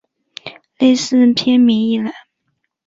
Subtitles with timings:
[0.79, 2.11] 类似片名一览